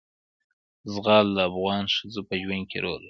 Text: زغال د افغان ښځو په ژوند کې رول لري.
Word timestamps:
زغال 0.93 1.27
د 1.35 1.39
افغان 1.49 1.83
ښځو 1.95 2.21
په 2.29 2.35
ژوند 2.41 2.65
کې 2.69 2.77
رول 2.83 2.91
لري. 2.93 2.99